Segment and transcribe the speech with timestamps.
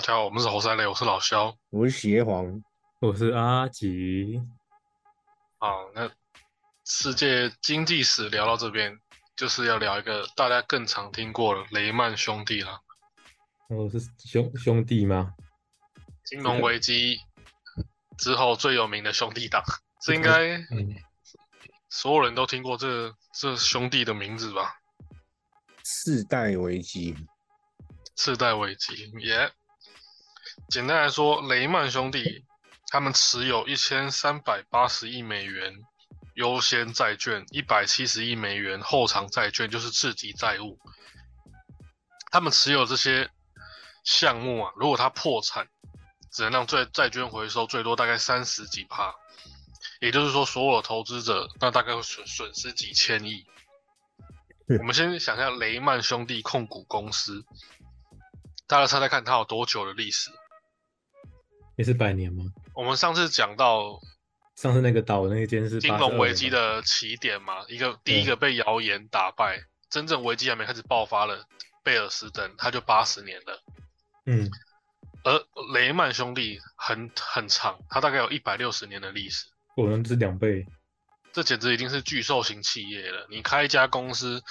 [0.00, 1.54] 大家好，我们是猴赛雷，我是老肖。
[1.68, 2.62] 我是邪皇，
[3.00, 4.40] 我是阿吉，
[5.58, 6.10] 好，那
[6.86, 8.98] 世界经济史聊到这边，
[9.36, 12.80] 就是要聊一个大家更常听过的雷曼兄弟了。
[13.68, 15.34] 哦是兄兄弟吗？
[16.24, 17.18] 金融危机
[18.16, 19.62] 之后最有名的兄弟党，
[20.00, 20.96] 这应该嗯，
[21.90, 24.76] 所有人都听过这这兄弟的名字吧？
[25.84, 27.14] 世代危机，
[28.16, 29.52] 世代危机也、
[30.70, 32.44] 简单来说，雷曼兄弟
[32.92, 35.74] 他们持有一千三百八十亿美元
[36.34, 40.78] 优先债券，一百七十亿美元后偿债券，就是次级债务。
[42.30, 43.28] 他们持有这些
[44.04, 45.66] 项目啊，如果他破产，
[46.30, 49.12] 只能让债债券回收最多大概三十几趴，
[50.00, 53.44] 也就是说，所有的投资者那大概会损损失几千亿。
[54.78, 57.44] 我们先想一下雷曼兄弟控股公司，
[58.68, 60.30] 大家猜猜看它有多久的历史？
[61.80, 62.44] 也是百年吗？
[62.74, 63.98] 我们上次讲到
[64.54, 71.46] 上次那个岛那间是金82融危机的起点嘛，一个第一个被谣言打败，真正危机还没开始爆发了，
[71.82, 73.62] 贝尔斯登他就八十年了，
[74.26, 74.50] 嗯，
[75.24, 75.42] 而
[75.72, 80.66] 雷曼兄弟很很长，它大概有一百六十年的历史，果然是两倍，
[81.32, 83.26] 这简直已经是巨兽型企业了。
[83.30, 84.42] 你开一家公司，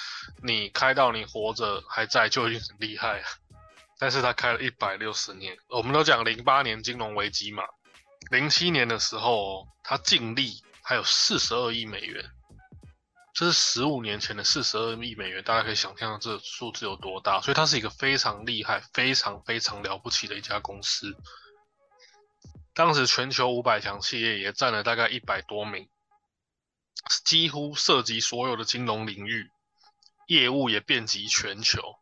[0.42, 3.26] 你开到你活着还在就已经很厉害了，
[4.00, 7.64] 但是他开了一百六十年，我们都讲零八年金融危机嘛，
[8.32, 12.32] 零七年的时候，他净利还有四十二亿美元，
[13.34, 21.14] 这是十五年前的四十二亿美元，大家可以想象这数字有多大，所以它是一个非常厉害、非常非常了不起的一家公司。
[22.74, 25.90] 当时全球五百强企业也占了大概一百多名，
[27.26, 29.52] 几乎涉及所有的金融领域，
[30.28, 31.99] 业务也遍及全球。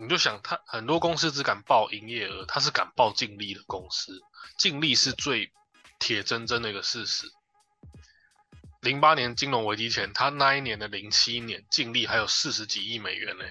[0.00, 4.18] 你就想，他很多公司只敢报营业额，他是敢报净利的公司，
[4.58, 5.52] 净利是最
[5.98, 7.30] 铁铮铮的一个事实。
[8.80, 13.44] 零八年金融危机前，他那一年的零七年净利还有四十几亿美元呢，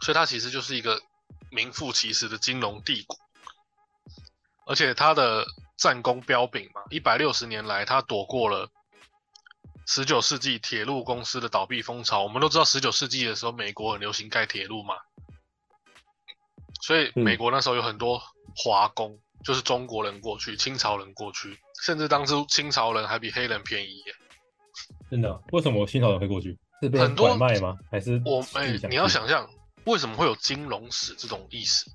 [0.00, 1.02] 所以他其实就是一个
[1.50, 3.18] 名副其实的金融帝国。
[4.64, 5.44] 而且他的
[5.76, 8.70] 战功彪炳嘛，一百六十年来，他躲过了
[9.86, 12.22] 十九世纪铁路公司的倒闭风潮。
[12.22, 14.94] 我们都知道，十九世纪的时候，美国很流行盖铁路嘛，
[16.82, 18.20] 所以嗯美国那时候有很多
[18.56, 24.14] 华工，就是中国人过去，清朝人过去，甚至当初清朝人还比黑人便宜耶。
[25.10, 25.42] 真的？
[25.52, 26.58] 为什么清朝人会过去？
[26.82, 27.78] 是被很多拐卖吗？
[27.90, 29.48] 还是我哎、你要想象
[29.84, 31.88] 为什么会有金融史这种历史，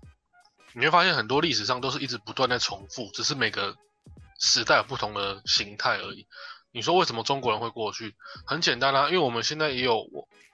[0.73, 3.75] 你会发现很多历史上都是一直不断在重复，只是每个
[4.39, 6.25] 时代有不同的形态而已。
[6.71, 8.15] 你说为什么中国人会过去？
[8.45, 10.05] 很简单啊，因为我们现在也有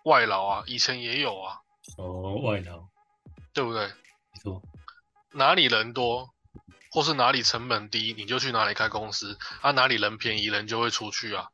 [0.06, 1.58] 外劳啊，以前也有啊，
[1.98, 2.88] 哦外劳，
[3.54, 3.88] 对不对？
[5.32, 6.30] 哪里人多，
[6.92, 11.48] 或是哪里成本低，你就去哪里开公司啊，哪里人便宜，人就会出去啊。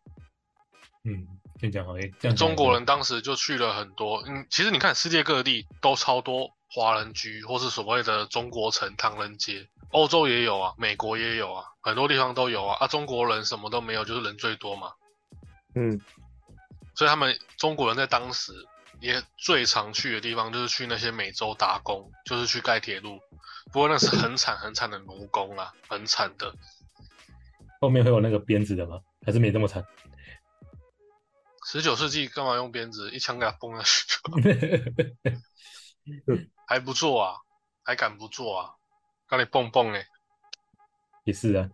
[1.04, 1.26] 嗯，
[1.62, 12.76] 先讲好，诶，这样讲中国人当时就去了很多，嗯，其实你看世界各地都超多华人居，或是所谓的中国城、唐人街，欧洲也有啊，美国也有啊，很多地方都有啊。
[12.82, 14.92] 啊，中国人什么都没有，就是人最多嘛，
[15.74, 16.02] 嗯，
[16.96, 18.52] 所以他们中国人在当时
[19.00, 23.20] 也最常去的地方就是去那些美洲打工，就是去盖铁路。
[23.72, 26.54] 不过那是很惨很惨的奴工啊，很惨的。
[27.80, 29.00] 后面会有那个鞭子的吗？
[29.26, 29.86] 还是没这么惨？
[31.66, 34.18] 十九世纪干嘛用鞭子，一枪给他崩下去，
[36.68, 37.38] 还不错啊，
[37.84, 38.74] 还敢不做啊，
[39.30, 40.06] 让你蹦蹦哎。
[41.26, 41.70] 也是啊，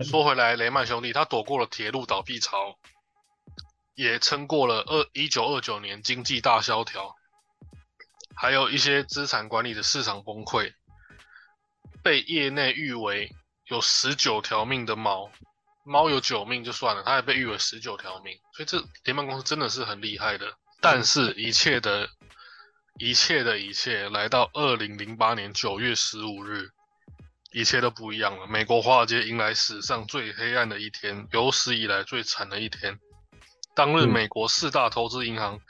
[0.00, 2.78] 说回来，雷曼兄弟他躲过了铁路倒闭潮，
[3.94, 7.14] 也撑过了二一九二九年经济大萧条，
[8.36, 10.72] 还有一些资产管理的市场崩溃，
[12.02, 13.30] 被业内誉为
[13.66, 15.30] 有十九条命的猫。
[15.86, 20.50] 猫有九命就算了，它还被誉为十九条命，所以这联邦公司真的是很厉害的。
[20.80, 22.08] 但是，一切的
[22.98, 26.70] 一切的一切，来到二零零八年九月十五日，
[27.52, 28.46] 一切都不一样了。
[28.46, 32.98] 美国华尔街迎来史上最黑暗的一天，有史以来最惨的一天。
[33.74, 35.60] 当日，嗯美国四大投资银行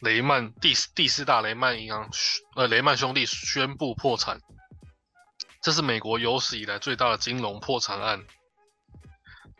[0.00, 2.08] 雷曼第第四大雷曼银行
[2.54, 4.40] 呃雷曼兄弟宣布破产，
[5.60, 8.24] 这是美国有史以来最大的金融破产案。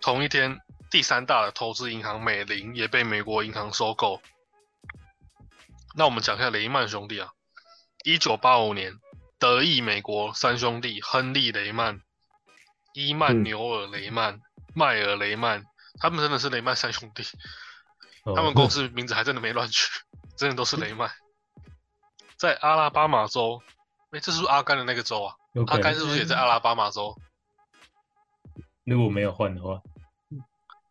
[0.00, 0.58] 同一天，
[0.90, 4.22] 第三大的投资银行美林也被美国银行收购。
[5.96, 7.31] 那我们讲一下雷曼兄弟啊，
[8.04, 8.94] 一九八五年，
[9.38, 12.00] 德意美国三兄弟亨利·雷曼、
[12.94, 14.40] 伊曼纽尔·雷曼、
[14.75, 15.64] 迈尔·雷曼，
[16.00, 17.25] 他们真的是雷曼三兄弟。
[18.25, 19.88] 哦他们公司名字还真的没乱取，
[20.37, 21.11] 真的都是雷曼。
[22.37, 23.61] 在阿拉巴马州，
[24.11, 25.34] 哎、这是不是阿甘的那个州啊？
[25.52, 27.17] 有可能他该是不是也在阿拉巴马州？
[28.84, 29.81] 如果没有换的话，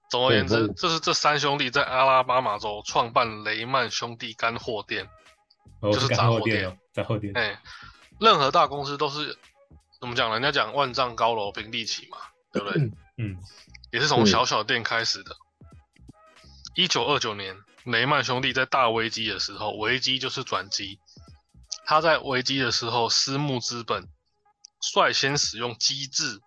[0.10, 5.10] 总而言之，这是这三兄弟在阿拉巴马州创办雷曼兄弟干货店。
[5.82, 7.32] 哦就是干杂货店杂货店。
[7.36, 7.58] 哎，
[8.20, 9.38] 任何大公司都是
[10.00, 10.32] 怎么讲？
[10.34, 12.18] 人家讲万丈高楼平地起嘛，
[12.52, 12.92] 对不对？
[13.18, 13.38] 嗯，
[13.92, 15.36] 也是从嗯小小店开始的。
[16.76, 21.00] 一九二九年，雷曼兄弟在大危机的时候，危机就是转机。
[21.86, 24.08] 他在危机的时候，私募资本
[24.80, 26.40] 率先使用机制，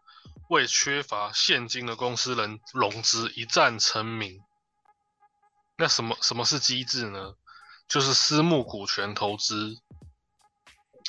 [0.48, 4.40] 为缺乏现金的公司人融资一战成名。
[5.76, 7.34] 那什么什么是机制呢？
[7.88, 9.76] 就是私募股权投资。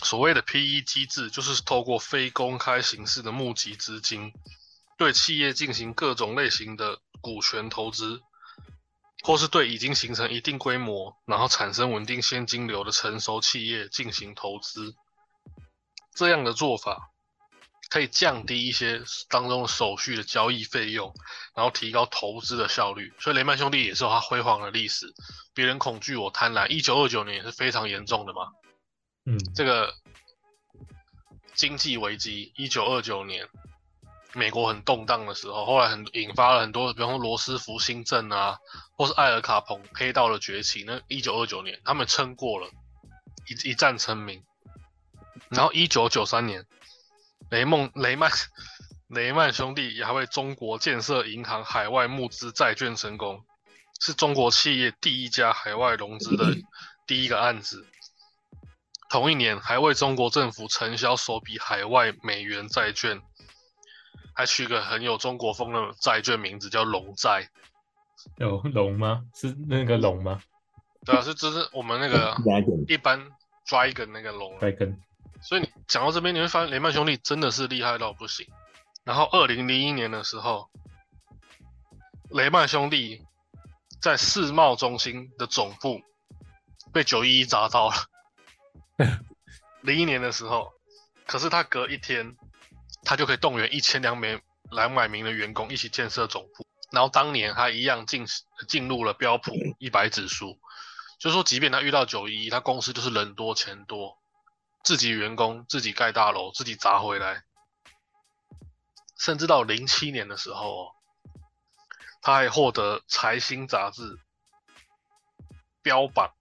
[0.03, 4.33] 所谓的 PE 机制，就是透过非公开形式的募集资金，
[4.97, 8.19] 对企业进行各种类型的股权投资，
[9.23, 14.95] 或是对已经形成一定规模，然后产生稳定现金流的成熟企业进行投资。
[16.13, 17.09] 这样的做法
[17.89, 21.13] 可以降低一些当中的手续的交易费用，
[21.55, 23.13] 然后提高投资的效率。
[23.17, 25.13] 所以雷曼兄弟也是有它辉煌的历史。
[25.53, 28.51] 别人恐惧我贪婪，一九二九年也是非常严重的嘛。
[29.25, 29.93] 嗯，这个
[31.55, 33.47] 经济危机，一九二九年，
[34.35, 38.57] 美国很动荡的时候，后来很引发了很多，比方说罗斯福新政啊，
[38.97, 40.83] 或是艾尔卡彭黑道的崛起。
[40.85, 42.67] 那一九二九年，他们撑过了，
[43.47, 44.43] 一一战成名。
[45.49, 46.65] 然后一九九三年，
[47.51, 48.31] 雷梦 雷曼
[49.09, 53.45] 雷曼兄弟也还为中国建设银行海外募资债券成功，
[54.01, 56.55] 是中国企业第一家海外融资的
[57.05, 57.85] 第一个案子。
[59.11, 63.21] 同一年，还为中国政府承销首笔海外美元债券，
[64.33, 67.49] 还取个很有中国风的债券名字叫“龙债
[68.37, 69.25] 有龙吗？
[69.35, 70.41] 是那个龙吗？”。
[71.05, 72.35] 对啊，是这是我们那个
[72.87, 73.19] 一般
[73.67, 74.95] dragon 那个龙 dragon
[75.41, 78.47] 所以你讲到这边，你会发现雷曼兄弟真的是厉害到不行。
[79.03, 80.69] 然后二零零一年的时候，
[82.29, 83.21] 雷曼兄弟
[84.01, 86.01] 在世贸中心的总部
[86.93, 87.95] 被九一一砸到了。
[89.81, 90.71] 零一年的时候，
[91.27, 92.37] 可是他隔一天，
[93.05, 94.41] 他就可以动员一千两百
[94.71, 96.65] 两百名的员工一起建设总部。
[96.91, 98.25] 然后当年他一样进
[98.67, 100.59] 进入了标普 一百指数，
[101.19, 104.19] 就说，即便他遇到九一一，他公司就是人多钱多，
[104.83, 107.43] 自己员工自己盖大楼，自己砸回来。
[109.17, 110.91] 甚至到零七年的时候、哦，
[112.21, 114.19] 他还获得财新杂志
[115.81, 116.31] 标榜，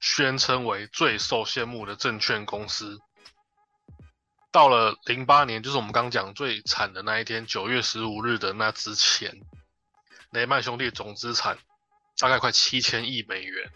[0.00, 3.00] 宣称为最受羡慕的证券公司。
[4.54, 9.42] 到了零八年，就是我们刚讲最惨的那一天，九月十五日的那之前，
[10.30, 11.58] 雷曼兄弟总资产
[12.20, 13.72] 大概快七千亿美元。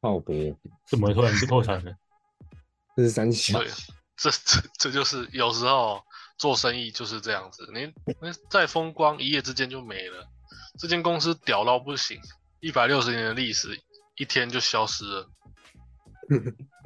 [0.00, 0.56] 靠北，
[0.86, 1.92] 怎么突然破产了？
[2.94, 3.68] 这是三小对，
[4.16, 6.00] 这这这就是有时候
[6.36, 10.28] 做生意就是这样子，你那再风光一夜之间就没了。
[10.78, 12.20] 这间公司屌到不行，
[12.60, 13.82] 一百六十年的历史，
[14.14, 15.28] 一天就消失了。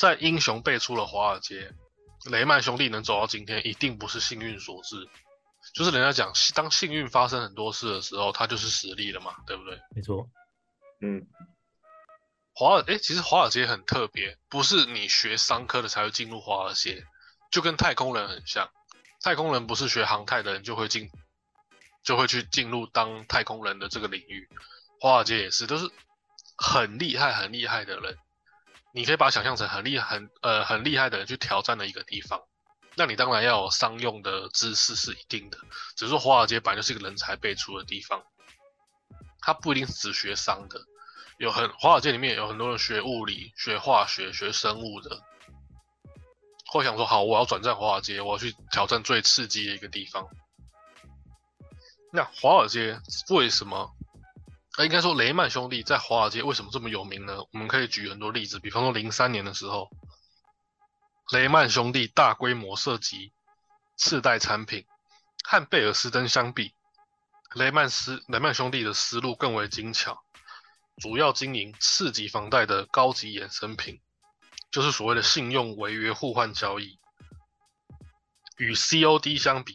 [0.00, 1.74] 在英雄辈出的华尔街，
[2.30, 5.06] 雷曼兄弟能走到今天，一定不是幸运所致。
[5.74, 9.78] 就是人家讲，当幸运发生很多事的时候，它就是实力了嘛，对不对？
[9.94, 10.26] 没错，
[11.02, 11.26] 嗯，
[12.54, 17.04] 华尔诶，其实华尔街很特别，不是你学商科的才会进入华尔街，
[17.52, 18.70] 就跟太空人很像。
[19.22, 21.10] 太空人不是学航太的人就会进，
[22.02, 24.48] 就会去进入当太空人的这个领域。
[24.98, 25.90] 华尔街也是，都是
[26.56, 28.16] 很厉害、很厉害的人。
[28.92, 32.40] 你可以把它想象成很厉、很呃很厉害的人去挑战的一个地方。
[32.96, 35.58] 那你当然要有商用的知识是一定的，
[35.96, 38.22] 只是说华尔街本来就是一个人才辈出的地方，
[39.40, 40.80] 它不一定是只学商的。
[41.38, 45.22] 有很华尔街里面有很多人学物理、学化学、学生物的，
[46.66, 50.26] 或想说好，我要转战华尔街，我要去挑战最刺激的一个地方。
[52.12, 53.94] 那华尔街为什么？
[54.80, 57.36] 呃，应该说雷曼兄弟在华尔街为什么这么有名呢？
[57.52, 59.90] 我们可以举很多例子，比方说零三年的时候，
[61.32, 63.30] 雷曼兄弟大规模涉及
[63.98, 64.86] 次贷产品，
[65.44, 66.72] 和贝尔斯登相比，
[67.56, 70.24] 雷曼斯雷曼兄弟的思路更为精巧。
[70.96, 74.00] 主要经营次级房贷的高级衍生品，
[74.70, 76.98] 就是所谓的信用违约互换交易。
[78.56, 79.74] 与 COD 相比，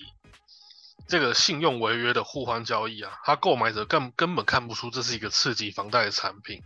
[1.08, 6.64] 这个信用违约的互换交易啊，它购买者根根本看不出这是一个刺激房贷的产品，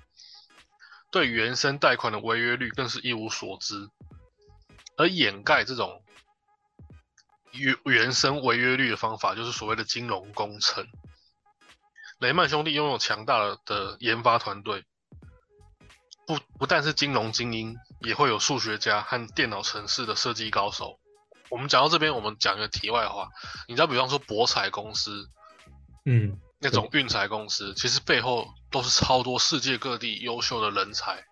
[1.12, 3.90] 对原生贷款的违约率更是一无所知，
[4.96, 6.02] 而掩盖这种
[7.52, 10.88] 原原生违约率的方法，就是所谓的金融工程。
[12.20, 14.86] 雷曼兄弟拥有强大的研发团队，
[16.26, 21.00] 不不但是金融精英，也会有数学家和电脑城市的设计高手。
[21.50, 23.30] 我们讲到这边，我们讲一个题外话，
[23.68, 25.30] 你知道，比方说博彩公司，
[26.06, 31.24] 嗯，那种运彩公司，其实背后都是超多世界各地优秀的人才。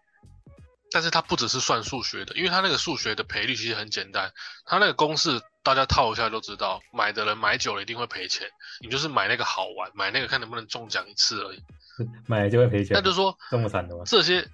[0.90, 4.32] 但是它不只是算数学的，因为它那个数学的赔率其实很简单，
[4.66, 8.48] 它那个公式大家套一下就知道，买的人买久了一定会赔钱，
[8.80, 11.62] 你就是买那个好玩，买那个看能不能中奖一次而已。
[12.26, 14.04] 买了就会赔钱，那就说这么惨的吗？
[14.06, 14.48] 这些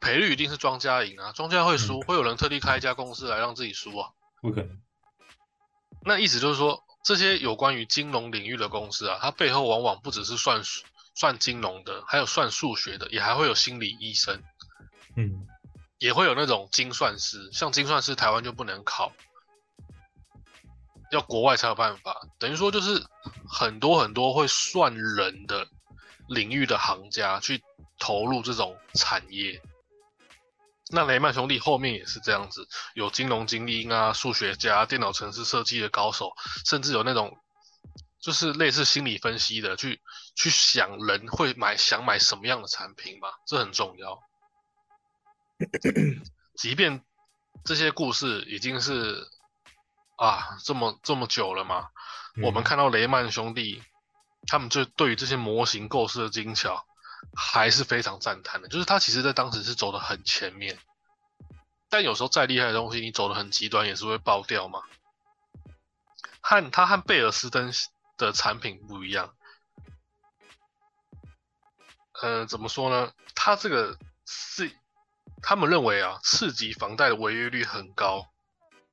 [0.00, 4.10] 赔率一定是庄家赢啊，庄家会输，会有人特地开一家公司来让自己输啊？
[4.40, 4.80] 不可能。
[6.02, 10.62] 那意思就是说，这些有关于金融领域的公司啊，它背后往往不只是算
[11.14, 14.42] 算金融的，还有算数学的，也还会有心理医生。
[15.16, 15.46] 嗯，
[15.98, 19.12] 也会有那种精算师，像精算师台湾就不能考，
[21.10, 22.28] 要国外才有办法。
[22.38, 23.04] 等于说就是
[23.48, 25.66] 很多很多会算人的
[26.28, 27.60] 领域的行家去
[27.98, 29.60] 投入这种产业。
[30.90, 36.32] 那雷曼兄弟后面也是这样子，有金融精英啊、数学家、电脑城市设计的高手，
[36.64, 37.38] 甚至有那种
[38.20, 40.00] 就是类似心理分析的，去
[40.34, 44.18] 去想人会买想买什么样的产品嘛，这很重要。
[46.56, 47.04] 即便
[47.64, 49.28] 这些故事已经是
[50.16, 51.88] 啊这么这么久了嘛，
[52.42, 53.82] 我们看到雷曼兄弟
[54.46, 56.86] 他们就对于这些模型构思的精巧
[57.34, 58.68] 还是非常赞叹的。
[58.68, 60.78] 就是他其实在当时是走的很前面，
[61.88, 64.82] 但有时候再厉害的东西，你走的很极端也是会爆掉嘛。
[66.40, 67.72] 和他和贝尔斯登
[68.16, 69.34] 的产品不一样，
[72.22, 73.12] 呃，怎么说呢？
[73.34, 74.70] 他这个是。
[75.40, 78.26] 他们认为啊，次级房贷的违约率很高，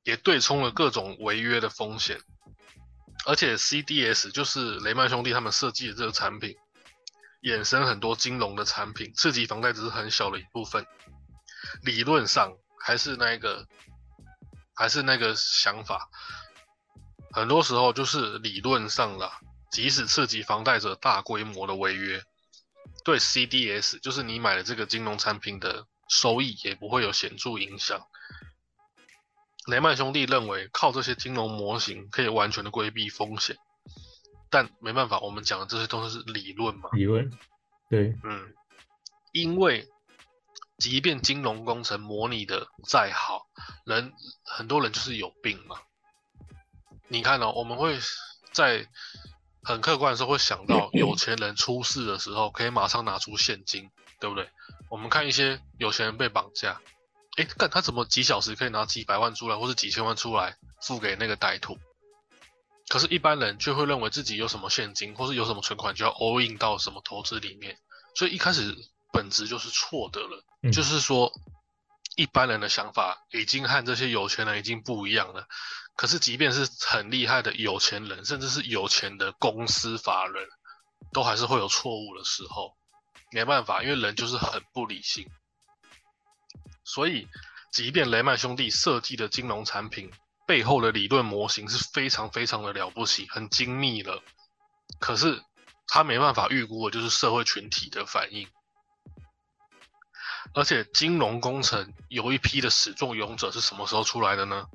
[0.04, 2.22] 也对冲了各种违约的风险。
[3.26, 6.56] 而且 CDS 就是雷曼兄弟他们设计的这个产品，
[7.46, 10.86] 衍生很多金融的产品，刺激房贷只是很小的一部分。
[11.84, 12.52] 理论上
[12.84, 13.66] 还是那个，
[14.76, 16.10] 还是那个想法，
[17.32, 19.40] 很多时候就是理论上啦，
[19.72, 22.22] 即使刺激房贷者大规模的违约，
[23.06, 25.86] 对 CDS 就是你买的这个金融产品的。
[26.08, 28.00] 收益也不会有显著影响。
[29.66, 33.58] 雷曼兄弟认为靠这些金融模型可以完全的规避风险，
[34.56, 36.90] 但没办法，我们讲的这些都是理论嘛。
[36.94, 37.30] 理论，
[37.90, 38.54] 对，嗯，
[39.34, 39.86] 因为
[40.78, 43.48] 即便金融工程模拟的再好，
[43.84, 44.14] 人
[44.46, 45.76] 很多人就是有病嘛。
[47.10, 48.00] 你看哦，我们会
[48.54, 48.88] 在
[49.62, 54.50] 很客观的时候会想到，有钱人出事的时候可以马上拿出现金，对不对？
[54.90, 56.80] 我们看一些有钱人被绑架，
[57.36, 61.78] 诶，看他怎么几小时可以拿几百万出来，或是几千万出来付给那个歹徒。
[62.88, 67.78] 可是，一般人却会认为自己有什么现金，或是有什么存款，就要 all in 到什么投资里面。
[68.16, 68.76] 所以一开始
[69.12, 70.44] 本质就是错的了。
[70.72, 71.32] 就是说，
[72.16, 75.48] 一般人的想法已经和这些有钱人已经不一样了。
[75.96, 80.48] 可是，即便是很厉害的有钱人，甚至是有钱的公司法人，
[81.12, 82.76] 都还是会有错误的时候。
[83.32, 85.28] 没办法，因为人就是很不理性，
[86.86, 87.28] 所以
[87.74, 90.10] 即便雷曼兄弟设计的金融产品
[90.46, 94.24] 背后的理论模型是非常非常的了不起、很精密了，
[95.00, 95.44] 可是
[95.88, 98.48] 他没办法预估的就是社会群体的反应。
[100.54, 104.68] 而且金融工程有一批的始作俑者是什么时候出来的呢？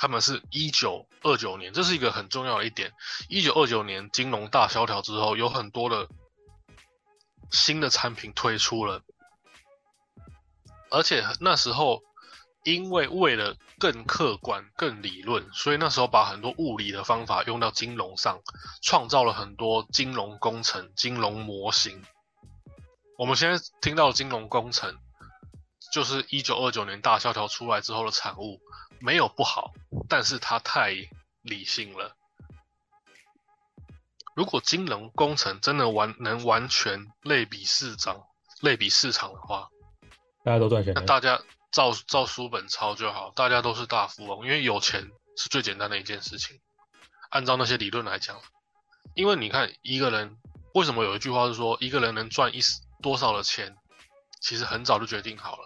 [0.00, 2.92] 他们是一九二九年，这是一个很重要的一点。
[3.28, 6.08] 一九二九年金融大萧条之后，有很多的。
[7.50, 9.02] 新的产品推出了，
[10.90, 12.02] 而且那时候
[12.64, 18.40] 因为为了更客观、更理论，所以那时候把很多物理的方法用到金融上，
[18.82, 22.02] 创造了很多金融工程、金融模型。
[23.16, 24.96] 我们现在听到的金融工程，
[25.92, 28.60] 就是一九二九年大萧条出来之后的产物，
[29.00, 29.72] 没有不好，
[30.08, 30.94] 但是它太
[31.42, 32.14] 理性了。
[34.34, 38.22] 如果金融工程真的完能完全类比市场、
[38.60, 39.68] 类比市场的话，
[40.44, 46.60] 大家都赚钱，那大家照照书本抄就好，大家都是大富翁，因为有钱是最简单的一件事情。
[47.30, 48.40] 按照那些理论来讲，
[49.14, 50.38] 因为你看一个人，
[50.74, 52.60] 为什么有一句话是说一个人能赚一
[53.02, 53.76] 多少的钱，
[54.40, 55.62] 其实很早就决定好了。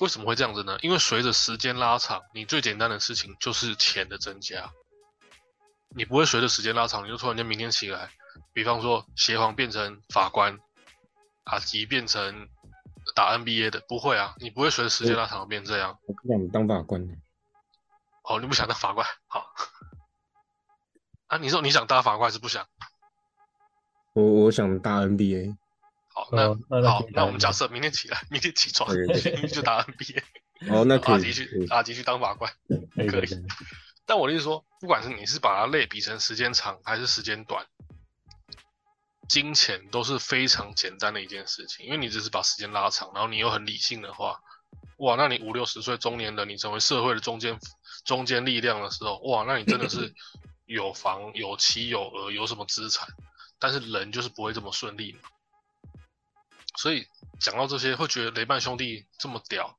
[0.00, 0.76] 为什么会这样子呢？
[0.82, 4.70] 因为随着时间拉长，你最简单的事情就是钱的增加。
[5.88, 8.10] 你不会随着时间拉长，你就突然间明天起来，
[8.52, 10.58] 比方说协皇变成法官，
[11.44, 12.48] 阿吉变成
[13.14, 15.98] 打 NBA 的，不会啊，你不会随着时间拉长变这样。
[16.06, 17.02] 我不想当法官。
[18.24, 19.06] 哦，你不想当法官？
[19.28, 19.46] 好。
[21.28, 22.66] 啊，你说你想当法官还是不想？
[24.14, 25.56] 我我想打 NBA。
[26.14, 28.88] 好，那哦那那好那我们假设明天起来，明天起床，
[29.52, 30.22] 就打 NBA，
[30.72, 32.50] 哦，那可以，阿吉去阿吉去当法官。
[32.96, 33.28] 可以，
[34.06, 37.66] 但我的意思说，不管是你是把它类比成时间长还是时间短，
[39.28, 44.40] 金钱都是非常简单的一件事情，因为你只是把时间拉长，然后你又很理性的话，
[44.98, 47.58] 哇，那你五六十岁中年人，你成为社会的中间
[48.04, 50.14] 中间力量的时候，哇，那你真的是
[50.66, 53.08] 有房有妻有儿有什么资产，
[53.58, 55.20] 但是人就是不会这么顺利嘛。
[56.76, 57.06] 所以
[57.40, 59.76] 讲到这些，会觉得雷曼兄弟这么屌，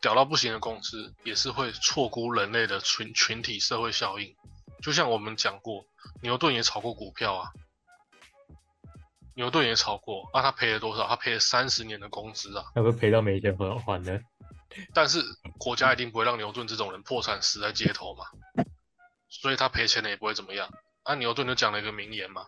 [0.00, 4.34] 屌到不行的公司，也是会错估人类的群群体社会效应。
[4.82, 5.86] 就像我们讲过，
[6.22, 7.50] 牛顿也炒过股票啊，
[9.36, 11.06] 牛顿也炒过，啊，他赔了多少？
[11.06, 12.64] 他赔了三十年的工资啊。
[12.74, 14.18] 要不赔到没钱还还呢？
[14.94, 15.22] 但是
[15.58, 18.24] 国家一定不会让牛顿这种人破产死在街头嘛，
[19.28, 20.68] 所以他赔钱了也不会怎么样。
[21.02, 22.46] 啊，牛顿就讲了一个名言嘛，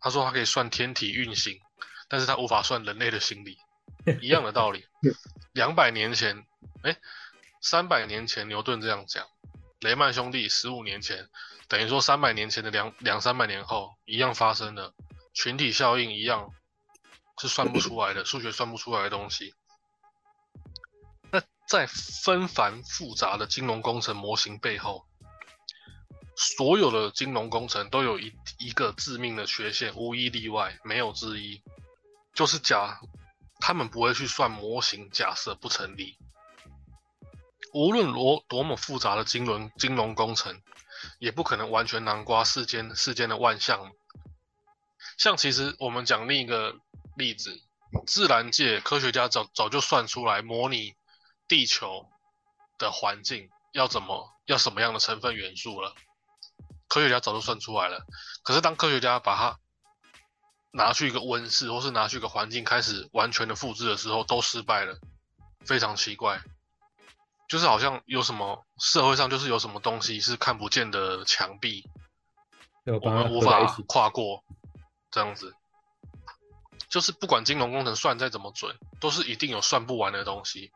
[0.00, 1.58] 他说他可以算天体运行，
[2.08, 3.56] 但是他无法算人类的心理，
[4.20, 4.84] 一样的道理。
[5.54, 6.44] 两百年前，
[6.82, 6.96] 哎，
[7.60, 9.24] 三百年前牛顿这样讲，
[9.80, 11.28] 雷曼兄弟十五年前，
[11.68, 14.92] 等于说三百年前的两两三百年后一样发生了，
[15.34, 16.48] 群体效应一样
[17.40, 19.52] 是算不出来的，数学算不出来的东西。
[21.32, 25.04] 那在纷繁复杂的金融工程模型背后，
[26.36, 31.60] 所有的金融工程都有一一个致命的缺陷，无一例外，没有之一，
[32.32, 33.00] 就是假
[33.58, 36.16] 他们不会去算模型假设不成立。
[37.72, 40.62] 无论多多么复杂的金融金融工程，
[41.18, 43.90] 也不可能完全囊括世间世间的万象。
[45.18, 46.76] 像其实我们讲另一个
[47.16, 47.60] 例子，
[48.06, 50.94] 自然界科学家早早就算出来模拟
[51.48, 52.08] 地球
[52.78, 55.94] 的环境要怎么要什么样的成分元素了，
[56.88, 58.04] 科学家早就算出来了。
[58.42, 59.58] 可是当科学家把它
[60.72, 64.98] 拿去一个温室，或是拿去一个环境开始完全的复制的时候，都失败了，
[65.64, 66.42] 非常奇怪。
[67.48, 71.84] 就是好像有什么社会上就是有什么东西是看不见的墙壁，
[73.02, 73.64] 我们无法。
[73.86, 74.42] 跨过，
[75.14, 75.54] 这样子。
[76.88, 80.72] 就是不管金融工程算再怎么准，都是一定有算不完的东西。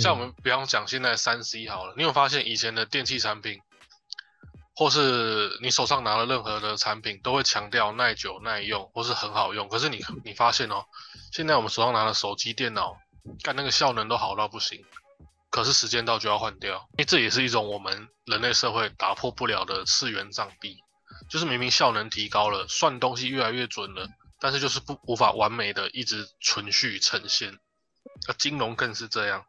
[0.00, 3.60] 像我们比方讲现在三 C 好了，你有发现以前的电器产品，
[4.74, 9.68] 或是你手上拿的任何的产品，都会强调耐久、耐用，或是很好用。
[9.68, 10.86] 可是你你发现哦，
[11.32, 12.96] 现在我们手上拿的手机、电脑，
[13.42, 14.84] 干那个效能都好到不行，
[15.50, 20.82] 可是时间到就要换掉，因为这也是一种我们人类社会打破不了的次元障壁。
[21.32, 24.06] 就是明明效能提高了，算东西越来越准了，
[24.38, 27.58] 但是就是不无法完美的一直存续呈现。
[28.28, 29.46] 那金融更是这样，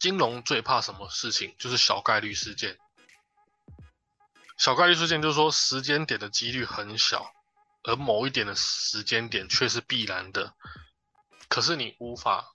[0.00, 1.54] 金融最怕什么事情？
[1.56, 2.76] 就是小概率事件。
[4.58, 7.32] 小概率事件就是说时间点的几率很小，
[7.84, 10.52] 而某一点的时间点却是必然的，
[11.46, 12.48] 可是你无法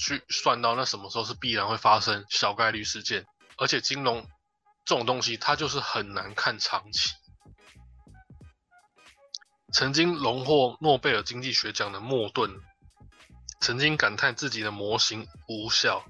[0.00, 3.26] 去算到那什么时候是必然会发生小概率事件，
[3.58, 4.26] 而且金融
[4.86, 7.10] 这种东西它就是很难看长期。
[9.72, 12.60] 曾经荣获诺贝尔经济学奖的莫顿，
[13.60, 16.04] 曾经感叹自己的模型无效。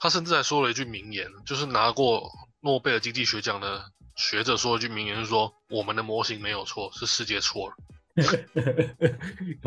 [0.00, 2.28] 他甚至还说了一句名言，就是拿过
[2.60, 7.76] 诺贝尔经济学奖的学者说了一句名言，是说我们的模型没有错，是世界错了。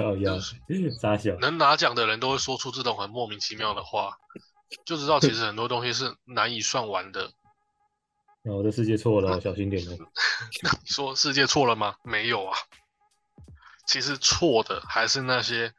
[1.39, 4.17] 能拿奖的人都会说出这种很莫名其妙的话，
[4.85, 7.31] 就知道其实很多东西是难以算完的。
[8.51, 9.97] 我的世界错了哦，小心点哦。
[10.83, 11.95] 你说世界错了吗？
[12.03, 12.57] 没有啊，
[13.87, 15.73] 其实错的还是那些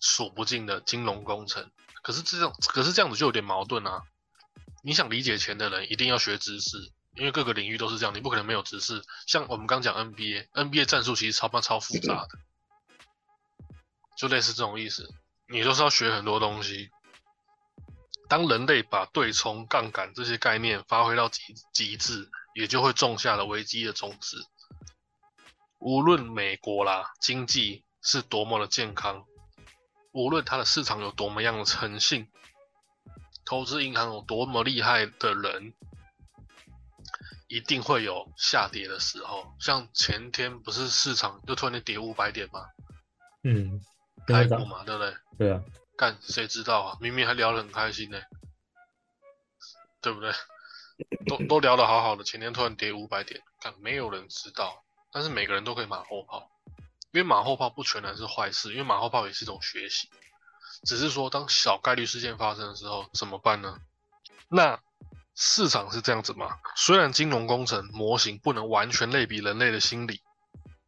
[0.00, 1.70] 数不尽的金融工程。
[2.02, 4.02] 可是这样，可是这样子就有点矛盾啊。
[4.82, 6.76] 你想理解钱的人，一定要学知识，
[7.16, 9.02] 因为各个领域都是这样，你不可能没有知识。
[9.26, 12.38] 像我们刚讲 NBA，NBA 战术其实超棒超复杂的，
[14.18, 15.08] 就类似这种意思。
[15.48, 16.90] 你都是要学很多东西。
[18.28, 24.44] 当人类把对冲、杠杆这些概念发挥到极极致，也就会种下了危机的种子。
[25.78, 29.24] 无论美国啦经济是多么的健康，
[30.12, 32.28] 无论它的市场有多么样的诚信，
[33.44, 35.74] 投资银行有多么厉害的人，
[37.48, 39.54] 一定会有下跌的时候。
[39.60, 42.66] 像前天不是市场就突然间跌五百点吗？
[43.42, 43.78] 嗯，
[44.26, 45.14] 跟他台股嘛，对不对？
[45.36, 45.60] 对啊，
[45.96, 46.98] 干谁知道啊？
[47.00, 48.20] 明明还聊得很开心呢、
[50.00, 50.32] 对不对？
[51.26, 56.50] 都都聊得好好的，前天突然跌五百点，干没有人知道，但是每个人都可以马后炮，
[57.12, 60.08] 因为马后炮不全然是坏事，因为马后炮也是一种学习，
[60.84, 63.78] 只是说当小概率事件发生的时候怎么办呢？
[64.48, 64.80] 那
[65.34, 66.58] 市场是这样子吗？
[66.76, 70.22] 虽然金融工程模型不能完全类比人类的心理，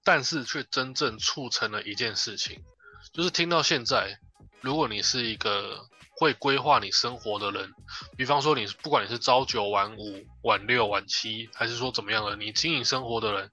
[0.04, 2.64] 但是却真正促成了一件事情，
[3.12, 4.20] 就是听到现在，
[4.66, 5.86] 如果你是一个
[6.18, 7.72] 会规划你生活的人，
[8.16, 13.52] 比方说你不管你是朝九晚五、晚六、晚七，还是说怎么样的，你经营生活的人，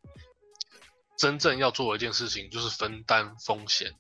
[1.16, 3.94] 真正要做的一件事情就是分担风险。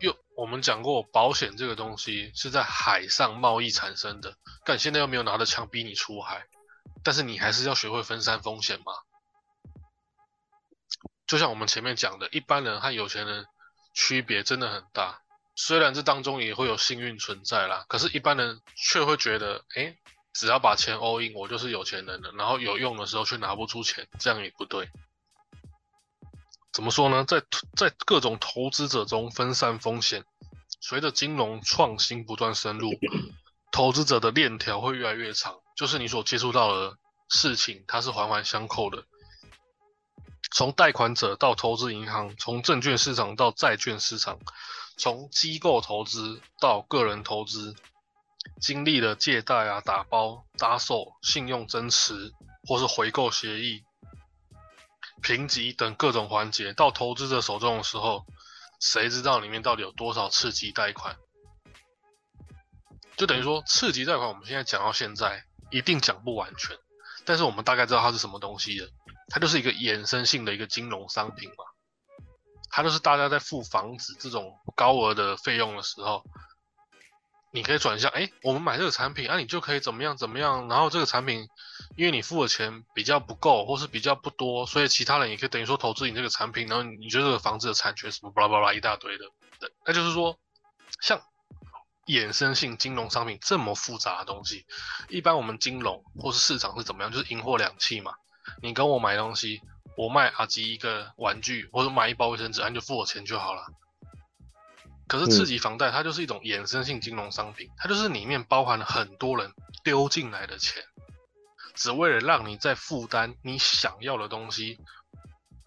[0.00, 6.48] 又我们讲过，保险这个东西是在海上贸易产生的，但现在又没有拿着枪逼你出海，
[7.04, 8.92] 但是你还是要学会分散风险嘛。
[11.24, 13.46] 就像我们前面讲的，一般人和有钱人
[13.94, 15.20] 区别真的很大。
[15.56, 19.96] 虽然这当中也会有幸运存在啦，可是一般人却会觉得，哎，
[20.34, 22.30] 只要把钱 all in，我就是有钱人了。
[22.36, 24.90] 然后有用的时候却拿不出钱，这样也不对。
[26.72, 27.24] 怎么说呢？
[27.24, 27.42] 在
[27.74, 30.22] 在各种投资者中分散风险，
[30.78, 32.90] 随着金融创新不断深入，
[33.72, 35.58] 投资者的链条会越来越长。
[35.74, 36.98] 就是你所接触到的
[37.30, 39.04] 事情，它是环环相扣的。
[40.52, 44.38] 从贷款者到投资银行，从证券市场到债券市场，
[44.96, 47.74] 从机构投资到个人投资，
[48.60, 52.32] 经历了借贷啊、打包、搭售、信用增持
[52.66, 53.84] 或是回购协议。
[55.22, 58.24] 评级等各种环节到投资者手中的时候，
[58.80, 61.16] 谁知道里面到底有多少次级贷款？
[63.16, 66.76] 就等于说，次级贷款我们现在讲到现在一定讲不完全，
[67.26, 68.88] 但是我们大概知道它是什么东西的，
[69.28, 71.64] 它就是一个衍生性的一个金融商品嘛。
[72.70, 76.24] 它就是大家在付房子这种高额的费用的时候。
[77.52, 80.68] 你可以转向，哎，我们买这个产品，啊，你就可以怎么样怎么样。
[80.68, 81.48] 然后这个产品，
[81.96, 86.66] 因为你付的钱比较不够，或是比较不多，所以其他人也可以等于说投资你这个产品。
[86.66, 89.24] 然后你觉得这个房子的产权什么巴拉巴拉一大堆的，
[89.86, 90.38] 那就是说，
[91.00, 91.22] 像
[92.06, 94.64] 衍生性金融商品这么复杂的东西，
[95.08, 97.12] 一般我们金融或是市场是怎么样？
[97.12, 98.14] 就是银货两讫嘛。
[98.62, 99.60] 你跟我买东西，
[99.96, 103.66] 我卖阿吉一个玩具，或者买一包卫生纸，你就付我钱就好了。
[105.08, 109.52] 可是次级房贷它就是一种衍生性金融商品，它就是里面包含了很多人
[109.84, 110.82] 丢进来的钱，
[111.74, 114.78] 只为了让你在负担你想要的东西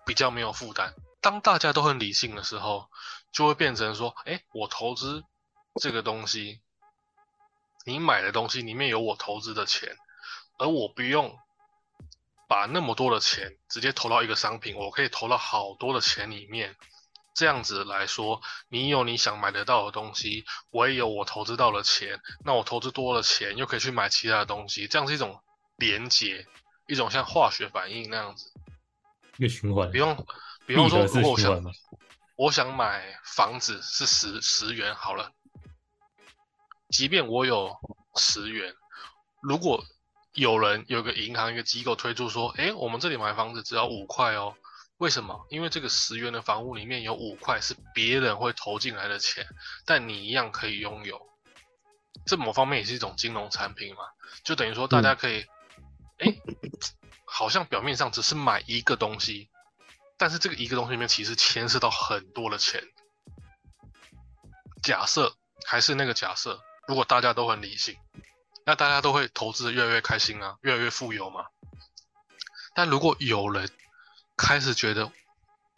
[0.06, 0.93] 比较没有负担。
[1.21, 2.89] 当大家都很理性的时候，
[3.32, 5.23] 就会变成说：哎，我投资
[5.79, 6.61] 这个东西，
[7.85, 9.95] 你买的东西里面有我投资的钱，
[10.57, 11.37] 而我不用
[12.47, 16.75] 把那么多的钱直接投到一个商品，我可以投到好多的钱里面。
[17.35, 25.41] 这样子来说，你有你想买得到的东西，我也有我投资到的钱，那我投资多了钱，又可以去买其他的东西，这样是一种
[25.77, 26.45] 连接，
[26.87, 28.51] 一种像化学反应那样子，
[29.37, 29.89] 一个循环。
[29.89, 30.27] 不用，
[30.65, 31.63] 比方说，如果我想，
[32.35, 35.31] 我想买房子是十十元好了，
[36.89, 37.78] 即便我有
[38.15, 38.73] 十元，
[39.41, 39.84] 如果
[40.34, 44.56] 有人有个银行一个机构推出说，哎，我们这里买房子只要五块哦。
[44.97, 45.47] 为什么？
[45.49, 49.47] 因为这个十元的房屋里面有五块是别人会投进来的钱，
[49.86, 51.25] 但你一样可以拥有。
[52.25, 54.02] 这某方面也是一种金融产品嘛？
[54.43, 55.45] 就等于说大家可以，
[56.17, 56.36] 哎，
[57.23, 59.49] 好像表面上只是买一个东西，
[60.17, 62.84] 但是这个一个东西里面其实牵涉到很多的钱。
[64.84, 65.34] 假设
[65.65, 67.95] 还是那个假设，如果大家都很理性，
[68.65, 71.45] 那大家都会投资的越来越开心啊，越来越富有嘛。
[72.73, 73.69] 但如果有人，
[74.36, 75.12] 开始觉得，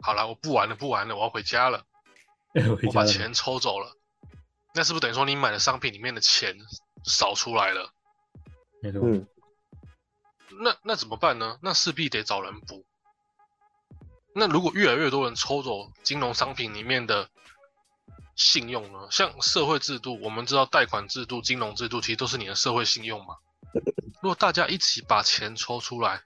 [0.00, 1.84] 好了，我不玩了，不玩了，我要回家了。
[2.86, 3.94] 我把钱抽走了，
[4.74, 6.56] 那是不是等于说你买的商品里面的钱
[7.04, 7.92] 少出来了？
[8.80, 9.02] 没错。
[10.62, 11.58] 那那怎么办呢？
[11.60, 12.86] 那势必得找人补。
[14.34, 17.28] 那如果越来越多人抽走金融商品里面的
[18.34, 19.08] 信用呢？
[19.10, 23.36] 像社会制度，我们知道贷款制度、金融制度其实都是你的社会信用嘛。
[24.22, 26.22] 如果大家一起把钱抽出来。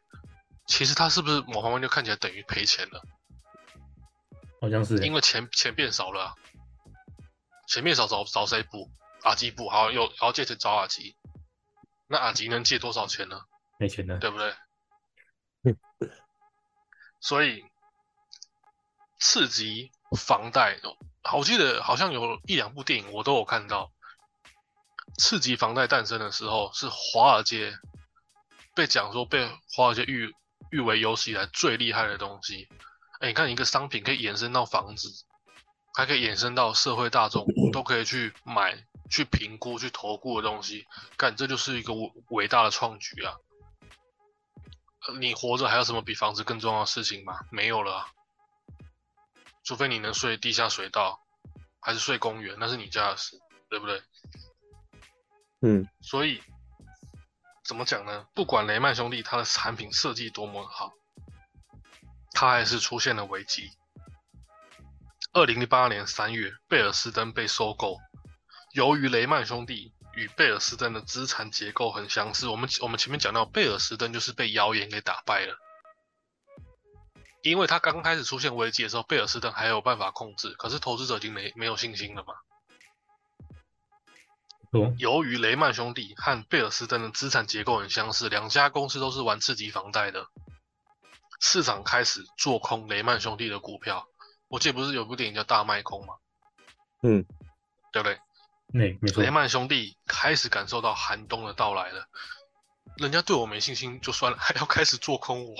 [0.68, 3.00] 其实它是不是某方面就看起来等于赔钱了？
[4.60, 6.34] 好像是，因为钱钱变少了，
[7.68, 8.90] 钱变少找找谁补？
[9.22, 11.14] 阿吉补，好又然后借钱找阿吉，
[12.08, 13.42] 那阿吉能借多少钱呢？
[13.78, 14.56] 没钱呢，对不对？
[17.22, 17.64] 所以
[19.20, 20.80] 刺激房贷，
[21.34, 23.90] 我记得好像有一两部电影我都有看到，
[25.18, 27.78] 次级房贷诞生的时候是华尔街
[28.74, 30.34] 被讲说被华尔街誉。
[30.72, 32.68] 誉为有史以来最厉害的东西，
[33.20, 35.24] 哎，你看一个商品可以延伸到房子，
[35.94, 38.76] 还可以延伸到社会大众都可以去买、
[39.08, 40.84] 去评估、去投顾的东西，
[41.16, 43.36] 干这就是一个伟伟大的创举啊！
[45.20, 47.38] 你活着还有什么比房子更重要的事情吗？
[47.52, 48.08] 没有了，
[49.66, 51.20] 除非你能睡地下水道，
[51.80, 54.02] 还是睡公园，那是你家的事，对不对？
[55.60, 56.42] 嗯，所以。
[57.68, 58.24] 怎么讲呢？
[58.32, 60.92] 不管雷曼兄弟他的产品设计多么好，
[62.30, 63.72] 它还是出现了危机。
[65.32, 67.98] 二零零八年三月，贝尔斯登被收购。
[68.72, 75.58] 由于雷曼兄弟与贝尔斯登的资产结构很相似，我们我们前面讲到，贝尔斯登就是被谣言给打败了。
[77.50, 82.34] 因为他刚开始出现危机的时候，贝尔斯登还有办法控制，可是投资者已经没没有信心了嘛。
[84.98, 90.26] 由于雷曼兄弟和贝尔斯登的资产结构很相似，两家公司都是玩次级房贷的，
[91.40, 94.08] 市场开始做空雷曼兄弟的股票。
[94.48, 96.14] 我记得不是有部电影叫《大卖空》吗？
[97.02, 97.24] 嗯，
[97.92, 98.18] 对不对？
[98.72, 99.22] 那没错。
[99.22, 102.06] 雷曼兄弟开始感受到寒冬的到来了，
[102.96, 105.54] 人家对我没信心就算了，还要开始做空我。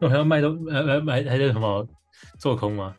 [0.00, 1.86] 我还要卖都呃呃买还是什么
[2.38, 2.96] 做空吗？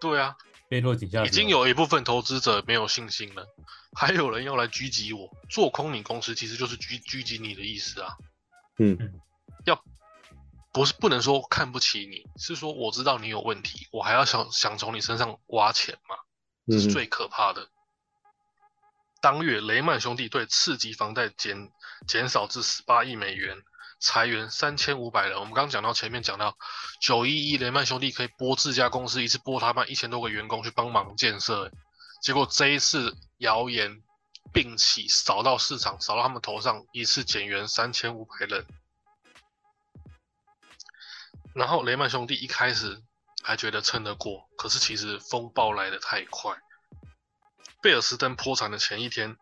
[0.00, 0.36] 对啊，
[0.68, 3.46] 被落井下已经有一部分投资者没有信心了，
[3.94, 5.28] 还有人要来狙击我。
[5.50, 8.16] 做空你公司其实就是狙狙击你的意思啊。
[8.78, 8.96] 嗯，
[9.64, 9.82] 要。
[10.74, 16.16] 不是不能说看不起你，是说我知道你有问题，我还要想想从你身上挖钱嘛，
[16.66, 17.68] 这是最可怕的。
[19.20, 21.70] 当月雷曼兄弟对次级房贷减
[22.08, 23.58] 减少至十八亿美元，
[24.02, 25.38] 裁员三千五百人。
[25.38, 26.58] 我们刚刚讲到前面讲到
[27.00, 31.70] 九一一雷曼兄弟可以拨自家公司一次拨他们一千多个员工去帮忙建设，
[32.20, 34.02] 结果这一次谣言
[34.52, 38.66] 并起扫到市场，扫到他们头上，一次减员三千五百人。
[41.54, 43.00] 然后雷曼兄弟一开始
[43.42, 46.56] 还觉得撑得过，可是其实风暴来得太快。
[47.82, 49.36] 贝尔斯登破产的前一天，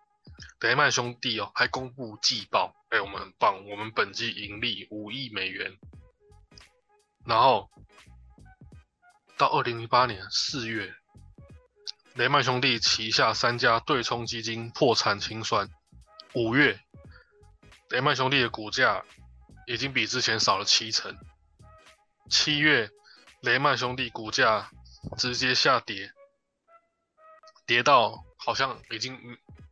[0.61, 5.79] 雷曼兄弟哦还公布季报，哎，我们很棒，我们本季盈利五亿美元。
[7.25, 7.71] 然后
[9.39, 10.93] 到二零零八年四月，
[12.15, 15.69] 雷曼兄弟旗下三家对冲基金破产清算。
[16.35, 16.81] 五月，
[17.91, 19.05] 雷曼兄弟的股价
[19.67, 21.17] 已经比之前少了七成。
[22.29, 22.91] 七月，
[23.43, 24.69] 雷曼兄弟股价
[25.17, 26.11] 直接下跌，
[27.67, 29.17] 跌到好像已经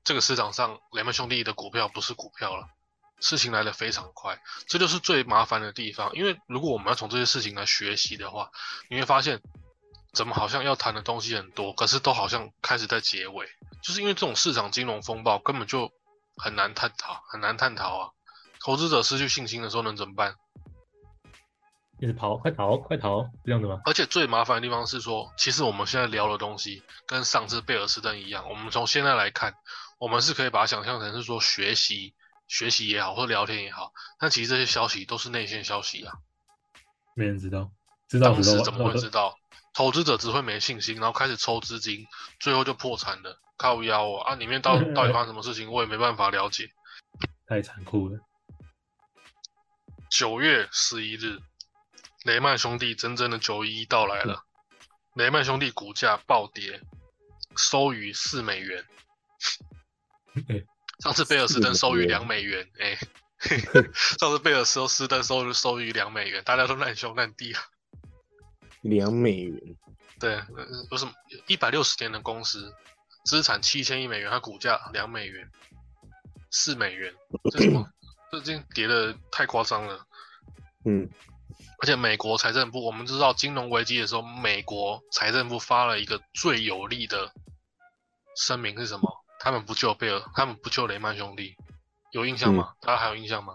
[0.05, 2.69] 这个市场上雷曼兄弟的股票不是股票了。
[3.21, 6.11] 事情来得非常快，这就是最麻烦的地方。
[6.15, 8.51] 因为如果我们要从这些事情来学习的话，
[8.89, 9.41] 你会发现
[10.13, 13.47] 怎么好像要谈的东西很多，可是都好像开始在结尾，
[13.83, 15.93] 就是因为这种市场金融风暴根本就
[16.37, 18.11] 很难探讨，很难探讨啊！
[18.61, 20.35] 投资者失去信心的时候能怎么办？
[22.01, 23.81] 一直跑，快逃，快逃，这样子吗？
[23.85, 29.55] 而且最麻烦的地方是说，其实我们现在聊的东西跟上次贝尔斯登一样，我们从现在来看，
[29.99, 32.15] 我们是可以把它想象成是说学习、
[32.49, 36.15] 学习也好，或聊天也好，但其实这些消息都是内线消息啊，
[37.15, 37.71] 没人知道，
[38.09, 39.39] 知道当时怎么会知道？
[39.75, 42.05] 投资者只会没信心，然后开始抽资金，
[42.41, 44.35] 最后就破产了，靠腰哦啊！
[44.35, 46.69] 里面到 到底发生什么事情，我也没办法了解，
[47.47, 48.19] 太残酷了。
[50.11, 51.39] 九月十一日。
[52.25, 54.45] 雷曼兄弟真正的九一一到来了，
[55.15, 56.83] 雷曼兄弟股价暴跌，
[57.57, 58.85] 收于四美元。
[60.99, 62.99] 上次贝尔斯登收于两美元，哎，
[64.19, 67.63] 上次贝尔斯登收收于两美元，大家都烂兄烂弟啊。
[68.83, 69.77] 两美元，
[70.21, 70.41] 对，
[70.89, 71.07] 不是
[71.47, 72.73] 一百六十年的公司，
[73.25, 75.51] 资产七千亿美元，它股价两美元，
[76.51, 77.13] 四美元，
[77.53, 77.89] 这什么？
[78.31, 80.07] 这已经跌的太夸张了。
[80.85, 81.09] 嗯。
[81.81, 87.33] 而且美国财政部，我们知道金融危机的时候，美国财政部发了一个最有力的
[88.37, 89.25] 声明是什么？
[89.41, 91.57] 他们不救贝尔，他们不救雷曼兄弟，
[92.13, 92.75] 有印象吗？
[92.81, 93.55] 大家还有印象吗？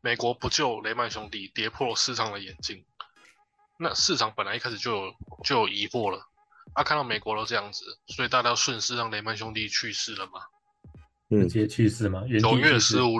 [0.00, 2.84] 美国不救雷曼兄弟，跌破市场的眼镜。
[3.78, 5.14] 那市场本来一开始就有
[5.44, 6.20] 就有疑惑了，
[6.74, 10.42] 啊，看到美国都这样子，所以大家顺势让雷曼兄弟去世了嘛？
[11.28, 12.22] 直接去世吗？
[12.40, 13.18] 九月十五，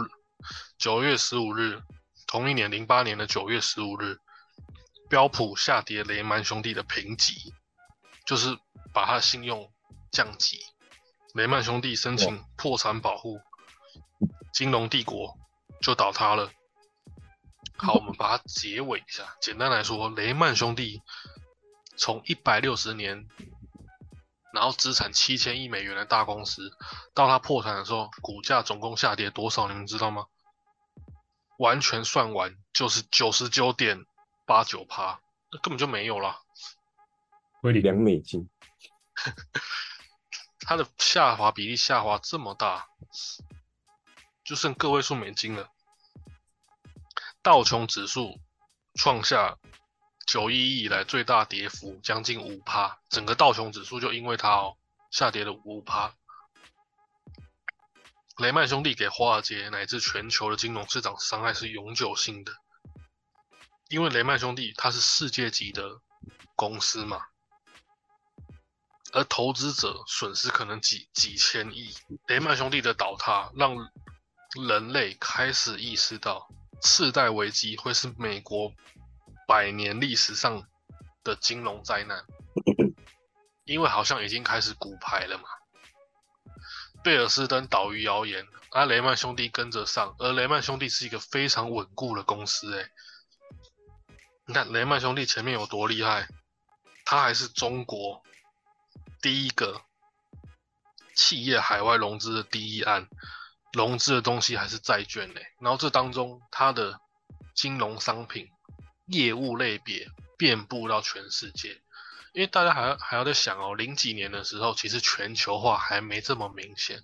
[0.79, 1.81] 九月十五日。
[2.27, 4.19] 同一年，零八年的九月十五日，
[5.09, 7.55] 标普下跌雷曼兄弟的评级，
[8.27, 8.55] 就是
[8.93, 9.73] 把他信用
[10.11, 10.59] 降级。
[11.35, 13.41] 雷曼兄弟申请破产保护，
[14.53, 15.39] 金融帝国
[15.81, 16.51] 就倒塌了。
[17.77, 19.37] 好，我们把它结尾一下。
[19.41, 21.03] 简单来说，雷曼兄弟
[21.97, 23.29] 从一百六十年，
[24.53, 26.73] 然后资产七千亿美元的大公司，
[27.15, 29.69] 到它破产的时候，股价总共下跌多少？
[29.69, 30.27] 你们知道吗？
[31.59, 34.07] 完全算完就是九十九点
[34.47, 35.21] 八九趴，
[35.53, 36.41] 那根本就没有了。
[37.63, 38.49] 两美金，
[40.69, 42.91] 它的下滑比例下滑这么大，
[44.45, 45.73] 就剩个位数美金了。
[47.41, 48.39] 道琼指数
[48.95, 49.57] 创下
[50.27, 54.77] 九一以来最大跌幅，将近五趴，整个道琼指数就因为它哦
[55.11, 56.15] 下跌了五趴。
[58.37, 62.53] 雷曼兄弟给华尔街乃至全球的金融市场伤害是永久性的。
[63.89, 66.03] 因为雷曼兄弟它是世界级的
[66.55, 67.23] 公司嘛，
[69.13, 71.95] 而投资者损失可能几几千亿。
[72.27, 73.77] 雷曼兄弟的倒塌让
[74.67, 76.49] 人类开始意识到
[76.81, 78.73] 次贷危机会是美国
[79.47, 80.67] 百年历史上
[81.25, 82.25] 的金融灾难，
[83.65, 85.45] 因为好像已经开始骨牌了嘛。
[87.03, 92.91] 贝尔斯登倒于谣言，而雷曼兄弟跟着上，而雷曼兄弟是一个非常稳固的公司，诶，
[94.47, 96.29] 你看雷曼兄弟前面有多厉害，
[97.05, 98.23] 他还是中国
[99.21, 99.83] 第一个
[101.15, 103.09] 企业海外融资的第一案，
[103.73, 107.01] 融资的东西还是债券嘞，然后这当中它的
[107.55, 108.49] 金融商品
[109.07, 111.81] 业务类别遍布到全世界。
[112.35, 117.01] 因为大家还要还要在想哦，零几年的时候，其实全球化还没这么明显，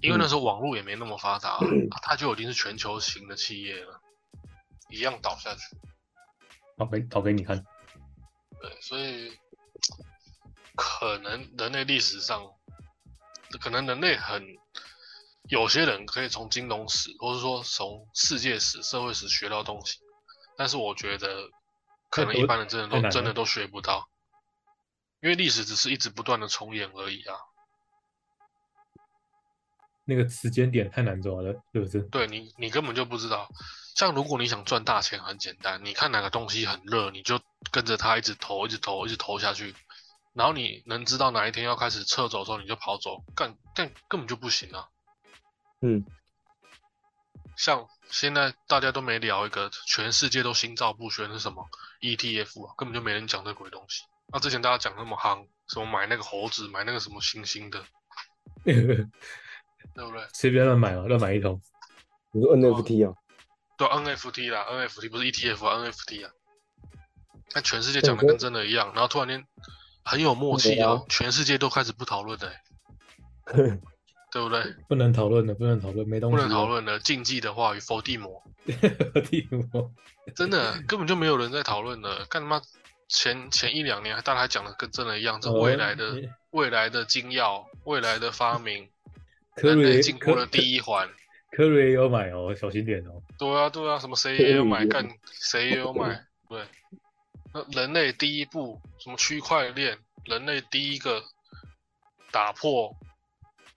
[0.00, 1.58] 因为那时候网络也没那么发达，
[2.02, 4.00] 它就已经是全球型的企业了，
[4.88, 5.60] 一样倒下去。
[6.78, 7.62] 倒给倒给你看。
[8.62, 9.36] 对，所以
[10.76, 12.46] 可能人类历史上，
[13.60, 14.46] 可能人类很
[15.48, 19.98] 有些人可以从金融史，或者说从世界史、社会史学到东西，
[20.56, 21.50] 但是我觉得。
[22.08, 24.08] 可能一般人真的都真的都学不到，
[25.20, 27.34] 因为历史只是一直不断的重演而已啊。
[30.04, 32.00] 那个时间点太难抓了，是不是？
[32.02, 33.48] 对你，你根本就不知道。
[33.96, 37.40] 像如果你想赚大钱，很简单，你看哪个东西很热，你就
[37.72, 39.74] 跟着它一直投，一直投，一直投下去。
[40.36, 43.24] 然后你能知道哪一天要开始撤走的时候，你就跑走。
[43.34, 44.86] 干，但根本就不行啊。
[45.80, 46.04] 嗯。
[47.56, 51.66] 像现在大家都没聊一个，全世界都心照不宣是什么
[52.02, 54.02] ETF 啊，根本就没人讲这鬼东西。
[54.28, 57.82] 那之前大家讲那么夯，什么买那个猴子，买那个什么星星的，
[58.62, 60.28] 对不对？
[60.34, 61.58] 随便乱买嘛，乱买一通。
[62.32, 63.16] 你说 NFT 啊？
[63.78, 66.32] 对，NFT 啦，NFT 不是 ETF 啊，NFT 啊。
[67.54, 69.46] 那全世界讲的跟真的一样，然后突然间
[70.06, 72.50] 很有默契啊，全世界都开始不讨论的。
[74.32, 74.62] 对不对？
[74.88, 76.36] 不能讨论的，不能讨论，没东西。
[76.36, 78.42] 不能讨论的，禁忌的话语，否地魔。
[79.14, 79.90] 否地魔，
[80.34, 82.26] 真的根本就没有人在讨论的。
[82.26, 82.60] 干他妈
[83.08, 88.88] 前前一两年，大家还讲的跟真的一样，这未来的未来的金药，未来的发明，
[89.56, 91.08] 科瑞进步的第一环。
[91.52, 93.22] 科瑞也有买哦，小心点哦。
[93.38, 96.26] 对啊，对啊，什么谁也有买，干谁也有买。
[96.48, 96.98] 对，那
[97.70, 101.22] 人类第一步，什么区块链，人类第一个
[102.30, 102.96] 打破。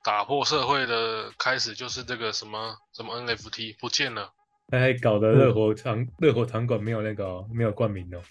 [0.01, 4.31] 打破社会的开始就是这个什么什么 NFT 不见了，
[4.69, 8.21] 他还搞得热火场热火场馆没有那个没有冠名哦。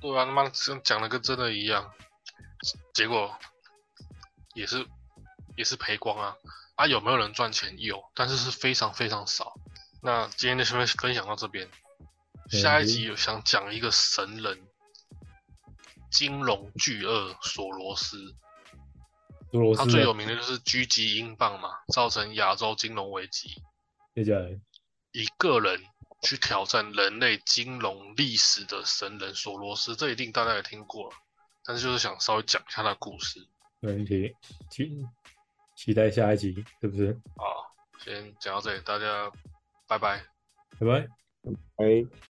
[0.00, 0.48] 对啊，他妈
[0.82, 1.88] 讲的跟真的一样，
[2.92, 3.32] 结果
[4.54, 4.84] 也是
[5.56, 6.36] 也是赔光啊！
[6.74, 7.78] 啊，有没有人赚钱？
[7.78, 9.54] 有，但是是非常非常少。
[10.02, 11.68] 那今天就先分享到这边，
[12.50, 14.67] 下一集有想讲一个神人，
[16.10, 18.34] 金融巨鳄索罗斯。
[19.76, 23.62] 他最有名的就是狙击英镑嘛，造成亚洲金融危机。
[24.14, 24.60] 接下来，
[25.12, 25.80] 一个人
[26.22, 31.16] 去挑战人类金融历史的神人索罗斯，这一定大家也听过了，
[31.64, 33.40] 但是就是想稍微讲一下他的故事。
[33.80, 34.34] 没问题，
[34.70, 35.02] 期
[35.74, 37.18] 期待下一集，是不是？
[37.36, 39.32] 好，先讲到这里，大家
[39.86, 40.22] 拜拜，
[40.78, 41.08] 拜拜，
[41.76, 42.18] 拜。